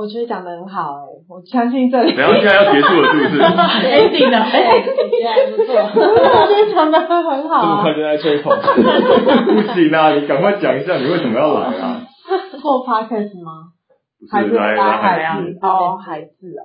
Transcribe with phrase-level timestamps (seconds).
[0.00, 2.14] 我觉得讲的很好哎、欸，我相信这里。
[2.16, 3.36] 然后现在要结束了，是不是？
[3.44, 5.74] ending 了， 哎，我觉得还不错。
[5.76, 7.60] 我觉得讲的很好、啊。
[7.60, 8.56] 这么快就在吹捧？
[8.56, 12.00] 不行啊，你赶快讲一下，你为什么要来啊？
[12.60, 13.68] 做 podcast 吗？
[14.20, 15.58] 是还是来来海字？
[15.60, 16.28] 哦，孩子
[16.58, 16.62] 啊。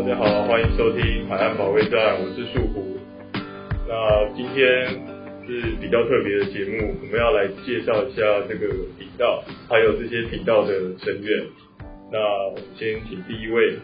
[0.00, 2.96] 大家好，欢迎收听海岸保卫战，我是树虎。
[3.86, 4.88] 那今天
[5.46, 8.66] 是比较特别的节目，我们要来介绍一下这个
[8.98, 11.44] 频道，还有这些频道的成员。
[12.10, 12.18] 那
[12.48, 13.78] 我们先请第一位。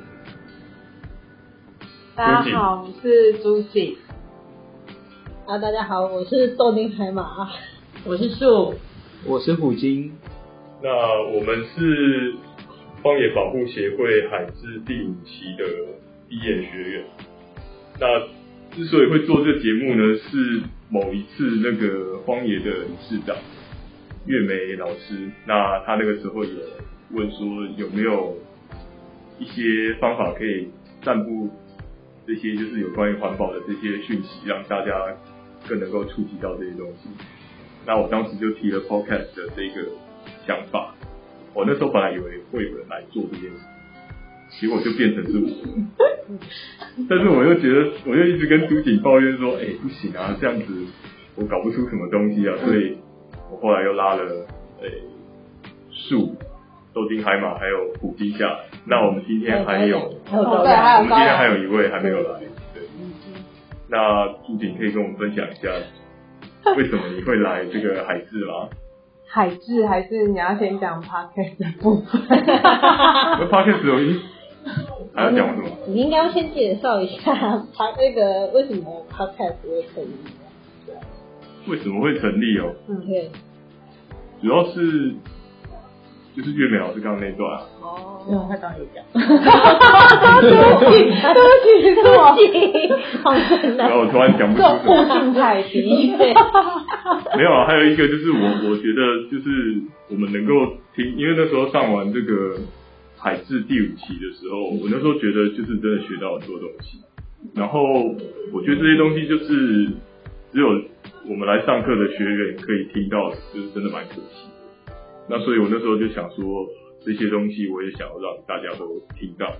[2.14, 3.98] 大家好，我是朱瑾。
[5.44, 7.46] 啊，大家好，我是豆丁海马，
[8.06, 8.72] 我是树，
[9.26, 10.14] 我是虎鲸。
[10.82, 10.88] 那
[11.30, 12.34] 我们是
[13.02, 16.05] 荒野保护协会海之第五期的。
[16.28, 17.04] 毕业学员，
[18.00, 18.20] 那
[18.76, 23.36] 之所以会做这节目呢，是某一次那个荒野的理事长
[24.26, 26.50] 月梅老师，那他那个时候也
[27.12, 28.36] 问说有没有
[29.38, 30.68] 一些方法可以
[31.02, 31.48] 散布
[32.26, 34.92] 这些就是有关于环保的这些讯息，让大家
[35.68, 37.08] 更能够触及到这些东西。
[37.86, 39.88] 那我当时就提了 Podcast 的这个
[40.44, 40.92] 想法，
[41.54, 43.75] 我那时候本来以为会有人来做这件事。
[44.58, 45.48] 结果就变成是我，
[47.10, 50.86] 但是我又觉得，我又一直跟朱景抱怨说，哎、欸，不行啊，这样子
[51.34, 52.96] 我搞不出什么东西啊，所以
[53.50, 54.46] 我后来又拉了，
[54.80, 55.02] 哎、欸，
[55.90, 56.34] 树、
[56.94, 58.64] 豆丁、海马还有虎鲸下来。
[58.86, 60.64] 那我们今天还有，还有我
[61.02, 62.40] 们今天还有一位还没有来，
[62.72, 62.82] 对。
[63.90, 65.68] 那朱景可以跟我们分享一下，
[66.76, 68.70] 为什么你会来这个海字吗？
[69.28, 72.22] 海字还是你要先讲 podcast 的部分？
[72.26, 74.18] 那 podcast 有一。
[75.14, 75.68] 还要讲什么？
[75.88, 77.32] 你应该要先介绍一下
[77.74, 80.16] 他那个为什么 podcast 会成立？
[81.68, 82.74] 为什么会成立哦？
[82.88, 83.30] 嗯，对。
[84.42, 85.14] 主要是
[86.36, 87.62] 就是月美老师刚刚那段啊。
[87.80, 88.12] 哦。
[88.28, 89.02] 因为 他刚刚有讲。
[89.14, 89.22] 对
[90.50, 90.90] 不起，
[91.22, 93.28] 对不起，对不
[93.70, 93.76] 起。
[93.78, 94.88] 然后我突然讲不出什么。
[94.92, 96.14] 悟性太低。
[96.16, 98.38] 没有啊，还有一个就是我，
[98.68, 99.00] 我觉得
[99.30, 100.52] 就是我们能够
[100.94, 102.56] 听，因为那时候上完这个。
[103.26, 107.02] 海字第五期的时候，我那时候觉得就是真的学到很多东西，
[107.56, 107.82] 然后
[108.52, 109.90] 我觉得这些东西就是
[110.52, 110.68] 只有
[111.28, 114.46] 我们来上课的学员可以听到，就是真的蛮可惜。
[115.28, 116.68] 那所以我那时候就想说，
[117.04, 118.86] 这些东西我也想要让大家都
[119.18, 119.52] 听到，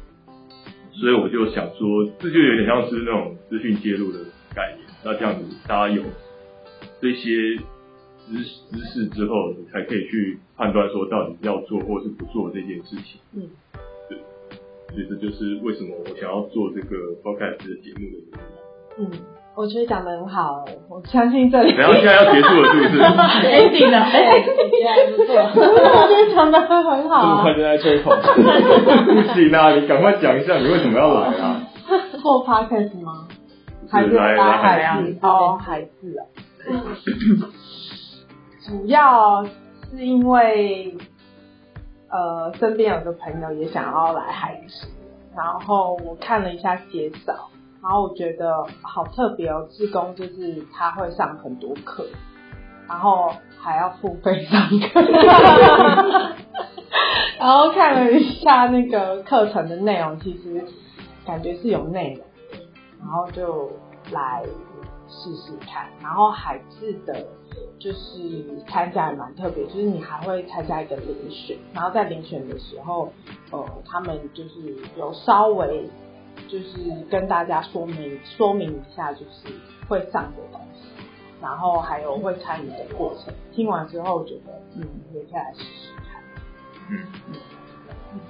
[0.92, 4.20] 所以我就想说，这就有点像是那种资讯介入的
[4.54, 4.86] 概念。
[5.04, 6.04] 那这样子大家有
[7.02, 7.58] 这些。
[8.26, 8.42] 知
[8.72, 13.20] 知识之后，你才可以去判断说到底要做或是不做这件事情。
[13.34, 13.48] 嗯，
[14.08, 14.18] 对，
[14.94, 18.38] 所以这就是为什么我想要做这个 podcast 的节目的原因。
[18.98, 19.10] 嗯，
[19.54, 21.74] 我觉得讲的很好哎，我相信这里。
[21.74, 23.00] 然后现在要结束了，是不是？
[23.02, 25.34] ending 了，哎，我觉得还不错。
[25.62, 27.22] 我觉得讲的很好啊。
[27.22, 28.16] 这么快就在吹捧？
[28.24, 31.62] 不行啊，你赶快讲一下，你为什么要来啊？
[32.22, 33.28] 做 podcast 吗？
[33.88, 35.16] 还是来来海字？
[35.22, 36.26] 哦，海字啊。
[38.66, 40.96] 主要是因为，
[42.10, 44.88] 呃，身边有个朋友也想要来海字，
[45.36, 47.48] 然后我看了一下介绍，
[47.80, 52.04] 然后我觉得好特别哦，志工就是他会上很多课，
[52.88, 55.00] 然后还要付费上课，
[57.38, 60.64] 然后看了一下那个课程的内容，其实
[61.24, 62.26] 感觉是有内容，
[62.98, 63.70] 然后就
[64.10, 64.42] 来
[65.06, 67.24] 试试看，然后海智的。
[67.78, 73.12] 就是参加也蛮特别，就是你还会参加一个遴选，然后在遴选的时候，
[73.50, 75.88] 呃，他们就是有稍微
[76.48, 76.66] 就是
[77.10, 79.52] 跟大家说明说明一下，就是
[79.88, 80.88] 会上的东西，
[81.42, 83.32] 然后还有会参与的过程。
[83.54, 84.82] 听完之后觉得，嗯，
[85.14, 86.22] 也可以来试试看。
[86.90, 87.34] 嗯嗯。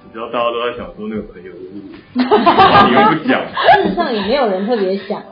[0.03, 2.23] 你知道大家都在想说那个朋友是 你，你
[2.93, 3.41] 又不讲。
[3.47, 5.21] 事实上也没有人特别想，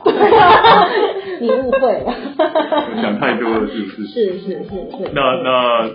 [1.40, 2.14] 你误会了。
[3.02, 4.06] 想太多了是不是？
[4.06, 5.10] 是是是是。
[5.12, 5.88] 那那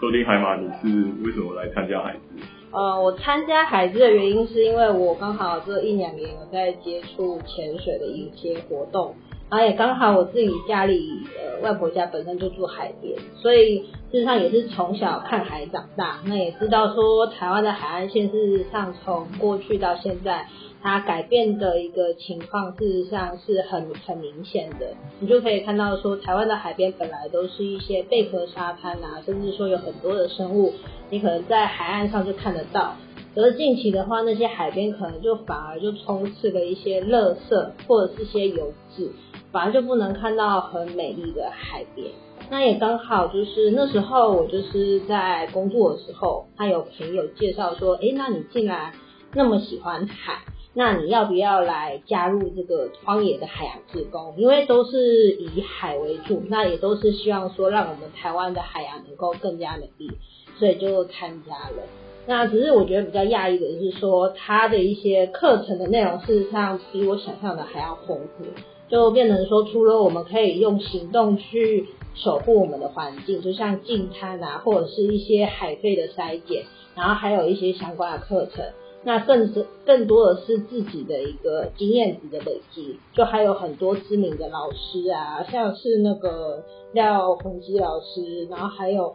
[0.00, 2.44] 豆丁海马，你是为什么来参加海字？
[2.72, 9.14] 呃，我参加海之的原因是因为我刚好这一两年有在接触潜水的一些活动。
[9.50, 16.18] 然后也刚好我自己家里呃外婆家本身就住海边，所以事实上也是从小看海长大。
[16.24, 20.46] 那也知道说台湾的海岸线事实上从过去到现在，
[20.84, 24.94] 它改变的一个情况事实上是很很明显的。
[25.18, 30.74] 你就可以看到说台湾的海边本来都是一些贝壳沙滩啊，甚至说有很多的生物，
[31.08, 32.94] 你可能在海岸上就看得到。
[33.34, 39.10] 可是近期的话，那些海边可能就反而就充斥了一些垃圾或者是些油脂，
[39.50, 42.08] 反而就不能看到很美丽的海边。
[42.50, 48.92] 那也刚好就是那时候我就是在工作的时候，他有朋友介绍说，诶，那你既然
[49.32, 50.42] 那么喜欢海，
[50.76, 54.34] 那你要不要来加入这个荒野的海洋志工？
[54.36, 60.10] 因为都是以海为主，那也都是希望说让我们台湾的海洋能够更加美丽，
[60.58, 61.84] 所以就参加了。
[62.26, 68.44] 那只是我觉得比较讶异的是说，它的一些课程的内容事实上比我想象的还要丰富，
[68.88, 71.86] 就变成说除了我们可以用行动去
[72.16, 76.64] 守护我们的环境，就像净滩啊，或者是一些海废的筛检，
[76.96, 78.64] 然后还有一些相关的课程。
[79.04, 86.62] 那更是更多的是自己的一个经验值的累积，就还有很多知名的老师啊，像是那个
[86.92, 89.14] 廖鸿基老师，然后还有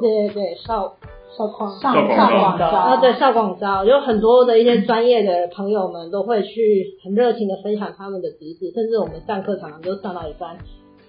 [0.00, 0.96] 对对对邵
[1.36, 10.58] 邵匡邵广昭啊，对邵广昭，有很多的一些专业的朋友们都会去很热情的分享他们的知识，甚至我们上课常常就上到一半。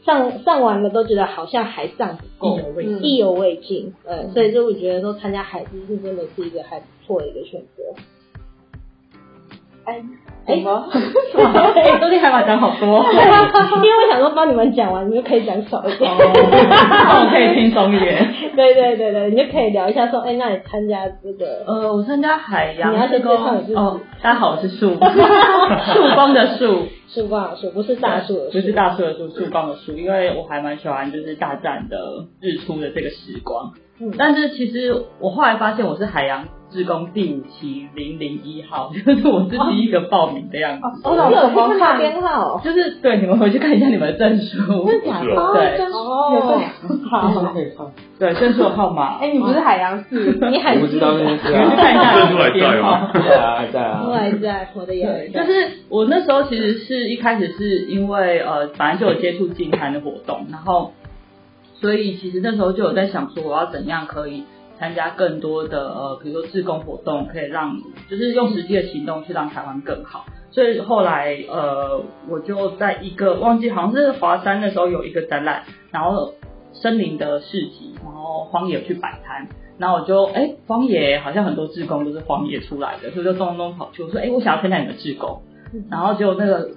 [0.05, 2.59] 上上完了都觉得好像还上不够，
[3.01, 7.83] 意犹未尽，呃，所以就我觉得说参加海之是真的是一个还不错的一个选择。
[9.85, 10.01] 哎，
[10.47, 10.89] 什么？
[11.99, 18.33] 昨天还讲好多，因为我想说帮你们讲完，你就可以讲少一点，我可以轻松一点。
[18.55, 21.63] 对对对对，你就可以聊一下说，哎，那你参加这个？
[21.67, 23.75] 呃，我参加海洋，你要先介绍你自己。
[23.75, 26.87] 哦，大家好，我是树， 树光的树。
[27.09, 29.91] 树光的树，不是大树的树，不是大树的树，树光的树。
[29.93, 31.97] 因为我还蛮喜欢就是大战的
[32.41, 33.73] 日出的这个时光。
[33.99, 40.87] 嗯，但是其实我后来发现我是海洋志工第五期零零一号， 就是我是第一个报名的样子。
[41.03, 42.59] 哦，老师有看到编号？
[42.63, 44.85] 就是对，你们回去看一下你们的证书。
[44.87, 45.25] 真的假的？
[45.27, 46.59] 对，哦，
[47.11, 47.53] 好，
[48.19, 49.19] 对，证书号码。
[49.21, 50.73] 哎，你不是海洋士，你海。
[50.75, 51.63] 我不知道那件事啊。
[51.63, 53.11] 你去看一下证书还在吗？
[53.13, 54.03] 对啊，还在啊。
[54.03, 55.27] 都还在，我的也在。
[55.27, 60.91] 就是我那时候其实是一开始是因为呃，反正就有接触净滩的活动，然后。
[61.75, 64.45] 所以其实那时候就有在想说，我要怎样可以
[64.79, 67.77] 参加更多的呃，比如说志工活动，可以让
[68.09, 70.25] 就是用实际的行动去让台湾更好。
[70.51, 76.33] 所以后来呃，我就在一个忘记好像是华山的时候有一个展览，然后
[76.73, 79.47] 森林的市集，然后荒野去摆摊，
[79.77, 85.41] 然后我就哎，荒野好像很多志工都是荒野出来的，所以就咚咚跑去，我说哎，我想要参加你们志工，
[85.89, 86.69] 然后就那个。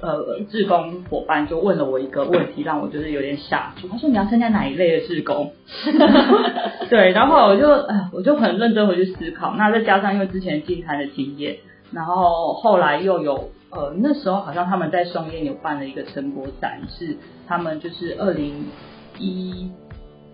[0.00, 3.88] 呃，志工伙伴就问了我一个问题，让我就是有点傻住。
[3.88, 5.52] 他说：“你要参加哪一类的志工？”
[6.90, 7.68] 对，然后我就，
[8.12, 9.54] 我就很认真回去思考。
[9.56, 11.56] 那再加上因为之前进餐的经验，
[11.90, 17.16] 然后后来又有，呃，那时候好像他们在松烟有办了一个成果展，是
[17.46, 18.66] 他们就是二零
[19.18, 19.70] 一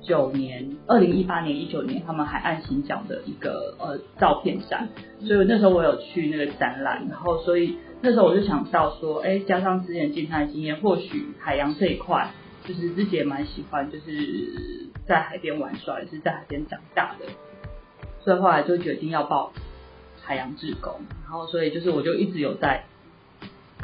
[0.03, 4.89] 九年、二零一八年、一九年他们海岸行脚的一个呃照片展，
[5.21, 7.77] 所以那时候我有去那个展览，然后所以。
[8.03, 12.31] 那时候我就想到说，哎，加上之前净滩经验，或许海洋这一块，
[12.65, 17.27] 就是自己也蛮喜欢，就是在海边玩耍，也是在海边长大的，
[18.21, 19.53] 所以后来就决定要报
[20.23, 20.95] 海洋志工，
[21.25, 22.85] 然后所以就是我就一直有在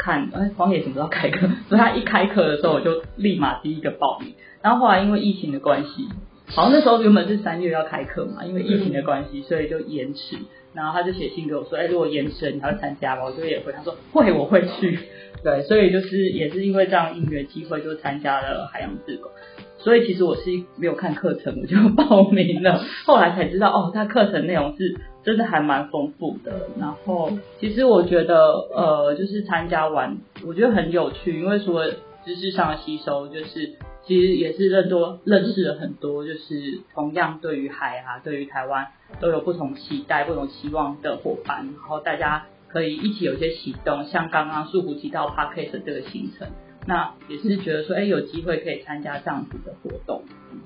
[0.06, 1.48] 看，哎，荒野什么时候开课？
[1.68, 6.08] 所以他一开课的时候，我就立马第一个报名，然后后来因为疫情的关系，
[6.54, 10.36] 好像那时候原本是三月要开课嘛，因为疫情的关系，所以就延迟。
[10.74, 13.24] 然后他就写信给我说，哎，如果延迟，你还会参加吗？
[13.24, 14.98] 我就也回，他说会，我会去。
[15.42, 19.32] 对，所以就是也是因为这样因缘机会，就参加了海洋志工。
[19.78, 20.42] 所以其实我是
[20.76, 22.80] 没有看课程，我就报名了。
[23.06, 26.68] 后来才知道，哦，他课程内容是真的还蛮丰富的。
[26.80, 27.30] 然后
[27.60, 30.16] 其实我觉得，呃，就是参加完，
[30.46, 31.92] 我觉得很有趣，因为除了
[32.24, 33.74] 知识上的吸收，就是
[34.06, 38.86] 其实也是认多认识了很多，就是同样对于海啊，对于台湾。
[39.20, 46.48] 都有不同期待、不同期望的伙伴，然后大家可以一起有些行动，像刚刚树虎提到 Podcast 这个行程，
[46.86, 50.22] 那也是觉得说，哎，有机会可以参加这样子的活动。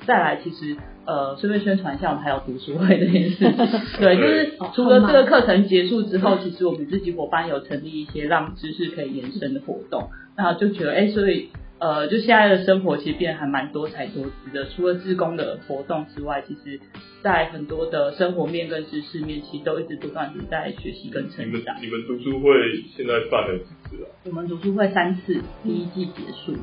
[0.06, 3.52] 再来，其实呃，顺便宣传一下，我们还有读书会这件事情。
[3.98, 11.50] 对，就是除了这个课程结束之后，其实我们自己伙伴有成立一些让知识可以延伸的活动，那就觉得，哎，所以。
[11.82, 14.66] 呃，就现在的生活其实变得还蛮多彩多姿的。
[14.66, 16.78] 除了志工的活动之外，其实，
[17.22, 21.44] 在很多的生活面跟知识面，其实都一直不断的在学习跟成长。
[21.46, 22.50] 你们你们读书会
[22.96, 24.06] 现在办了几次啊？
[24.26, 26.58] 我们读书会三次，第一季结束了，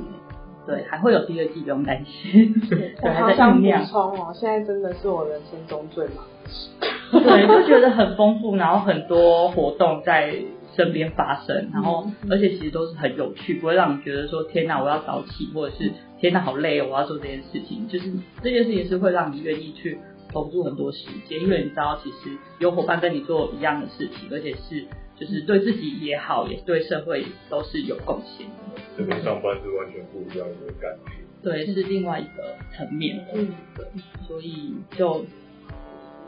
[0.65, 2.53] 对，还会有第二季，不用担心。
[2.69, 3.83] 对，还在酝酿。
[3.83, 6.69] 补充哦，现在真的是我人生中最忙的事。
[7.11, 10.35] 对，就觉得很丰富，然后很多活动在。
[10.75, 17.87] 身边发生，然后而且其实都是很有趣，不会让你觉得说天哪，我要早起，或者是天哪好累哦，我要做这件事情。
[17.87, 19.97] 就是这件事情是会让你愿意去
[20.31, 24.85] 投入很多时间，因为你知道，其实有伙伴跟你做一样的事情，而且是
[25.19, 28.81] 就是对自己也好，也对社会都是有贡献的。
[28.97, 31.11] 这跟上班是完全不一样的感觉。
[31.43, 33.23] 对，是另外一个层面的。
[33.35, 33.85] 嗯，对，
[34.27, 35.23] 所以就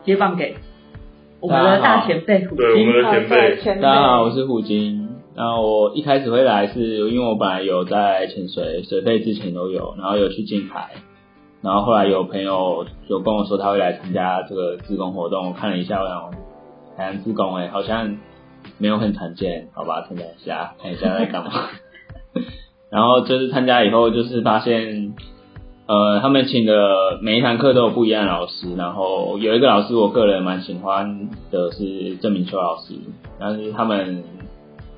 [0.05, 0.55] 接棒给
[1.39, 2.57] 我们的大前辈虎金。
[2.57, 3.57] 对，我们的前辈。
[3.81, 5.09] 大家好，我是虎金。
[5.35, 10.91] 然后我一开始会来是因为我本来有在潜水，水费之前都有，然后有去净海。
[11.61, 16.31] 然后后来有朋友就跟我说他会来参加这个自工活动，我看了一下，我想
[16.95, 18.17] 海洋自工哎，好像
[18.77, 21.51] 没有很常见，好吧，参加一下，看一下在干嘛。
[22.89, 25.13] 然后就是参加以后，就是发现，
[25.85, 28.75] 呃，他们请的每一堂课都有不一样的老师。
[28.75, 32.93] 然后有一个老师，我个人蛮喜欢的是郑明秋老师，
[33.37, 34.23] 但是他们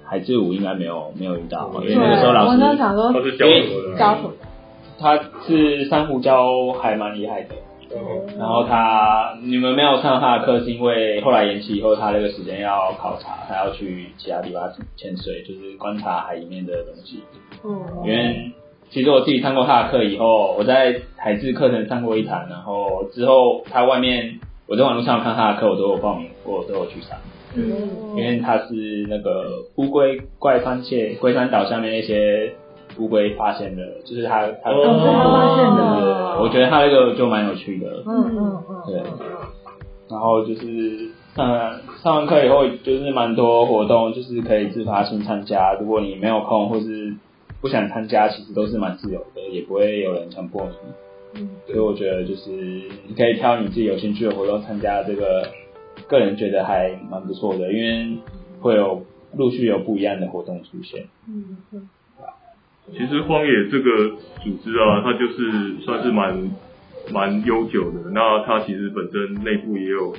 [0.05, 4.50] 海志舞应该没有没有遇到，因为那个时候老师我想说他是教什么的？
[5.01, 7.55] 他是珊瑚礁还蛮厉害的。
[8.39, 17.21] 然后他，你们没有上他的课，是因为后来延期以后，他那个时间要考察，他要去其他地方潜水，就是观察海里面的东西。
[17.65, 18.53] 嗯，因为
[18.89, 27.17] 其实我自己上过他的课以后，我在海志课程上过一堂，然后之后他外面我在网络上看他的课，我都有报名，我都有去上。
[27.57, 32.53] 嗯，因为他是那个乌龟怪番蟹龟山岛下面那些。
[32.97, 39.03] 乌龟发现的，就是他，他发现的，我觉得他那个就蛮有趣的，嗯嗯嗯，对，
[40.09, 45.73] 然后就是上上完课以后，就是蛮多活动，就是可以自发性参加。
[45.79, 47.15] 如果你没有空或是
[47.61, 51.41] 不想参加，其实都是蛮自由的，也不会有人强迫你。
[51.41, 55.47] 嗯，所以我觉得就是你可以挑你自己有兴趣的活动参加，这个
[56.07, 58.17] 个人觉得还蛮不错的，因为
[58.59, 61.05] 会有陆续有不一样的活动出现。
[61.27, 61.89] 嗯嗯。
[62.93, 64.09] 其实荒野这个
[64.43, 66.51] 组织啊，它就是算是蛮
[67.11, 68.11] 蛮悠久的。
[68.13, 70.13] 那它其实本身内部也有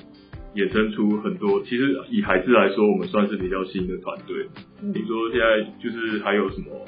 [0.54, 1.62] 衍生出很多。
[1.64, 4.46] 其实以海志来说，我们算是比较新的团队。
[4.92, 6.84] 听说现在就是还有什么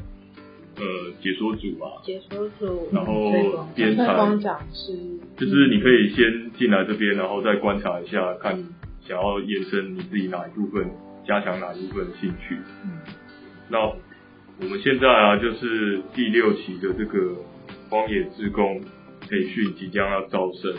[0.76, 0.84] 呃
[1.20, 4.06] 解说组啊，解说组，然后编采
[4.40, 4.96] 讲师，
[5.36, 8.64] 就是你可以先进来这边，然后再观察一下，看你
[9.06, 10.90] 想要延伸你自己哪一部分，
[11.26, 12.56] 加强哪一部分的兴趣。
[12.84, 12.98] 嗯，
[13.68, 13.78] 那。
[14.60, 17.34] 我们现在啊，就是第六期的这个
[17.90, 18.80] 荒野之工
[19.28, 20.72] 培训即将要招生。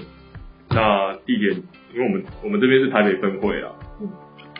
[0.69, 1.53] 那地点，
[1.93, 3.71] 因为我们我们这边是台北分会啊。
[4.01, 4.09] 嗯。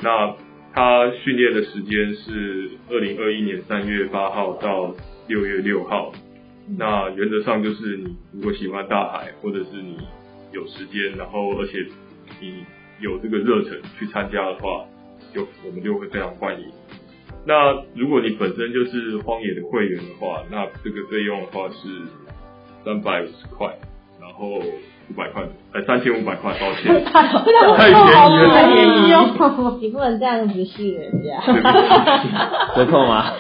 [0.04, 0.36] 那
[0.74, 4.94] 他训练的时间是二零二一年三月八号到
[5.28, 6.12] 六月六号。
[6.78, 9.98] 那原则上就是你如果喜欢大海，或者是你
[10.52, 11.86] 有时间，然后而且
[12.42, 12.66] 你
[13.00, 14.86] 有这个热忱去参加的话，
[15.34, 16.68] 就我们就会非常欢迎。
[17.48, 22.02] 那如果你本身就是荒野的会员的话，那这个费用的话是
[22.84, 23.68] 三百五十块，
[24.20, 31.40] 然后五百块，哎，三千五百块，抱歉，太便宜了，太便宜了， 你不能这样子戏人家，
[32.76, 33.32] 折扣吗？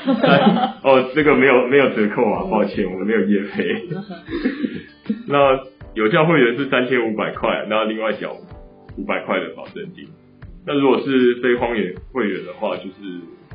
[0.83, 3.89] 哦，这个没有没有折扣啊，抱歉，我们没有业费。
[5.27, 5.59] 那
[5.95, 8.37] 有效会员是三千五百块，那另外缴
[8.97, 10.07] 五百块的保证金。
[10.67, 12.93] 那如果是非荒野会员的话，就是。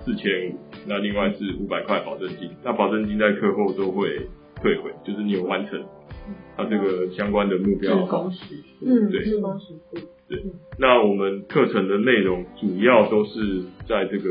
[0.04, 4.09] 四千五，那另外是五百块保证金，那保证金在课后都会
[4.57, 5.83] 退回，就是你有完成
[6.57, 8.04] 他这个相关的目标。
[8.07, 9.78] 恭喜，嗯，对，恭喜，
[10.28, 10.42] 对。
[10.78, 14.30] 那我们课程的内容主要都是在这个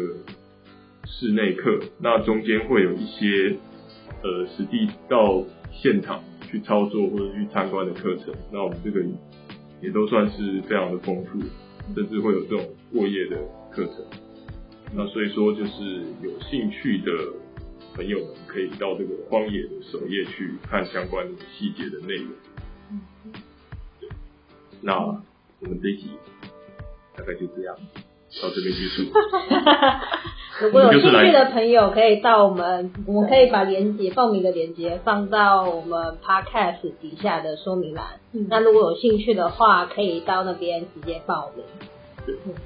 [1.06, 3.56] 室内课，那中间会有一些
[4.24, 9.04] 呃实地到现场去操作或者去参观的课程，那我们这个
[9.82, 11.40] 也都算是非常的丰富，
[11.94, 13.38] 甚至会有这种过夜的
[13.72, 13.96] 课程。
[14.96, 17.12] 那所以说，就是有兴趣的
[17.96, 22.28] 朋友们可以到这个荒野的首页去看相关的细节的内容。
[24.82, 26.10] 那我们这一集
[27.16, 27.76] 大概就这样，
[28.42, 29.04] 到这边结束。
[30.62, 38.20] 如果有兴趣的朋友，可以到我们，我们可以把连接报名的连接放到我们 Podcast 底下的说明栏。
[38.34, 41.64] 嗯，那如果有兴趣的话，可以到那边直接报名。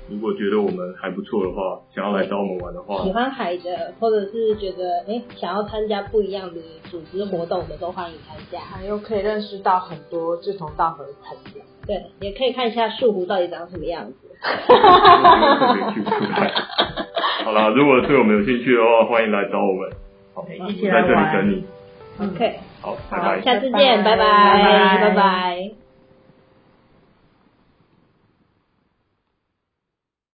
[0.10, 8.60] 如果觉得我们还不错的话，想要来找我们玩的话，喜欢海的，或者是觉得哎、欸、想要参加不一样的组织活动的，都欢迎参加。
[8.60, 11.62] 还有可以认识到很多志同道合的朋友。
[11.86, 14.16] 对，也可以看一下树湖到底长什么样子。
[17.44, 19.92] 好了，如果对我们有兴趣的话，欢迎来找我们。
[20.34, 21.02] 好，一起来。
[21.02, 21.66] 在这里等你。
[22.20, 23.42] OK，好，拜拜。
[23.42, 25.10] 下次见，拜拜，拜拜。
[25.10, 25.83] 拜拜。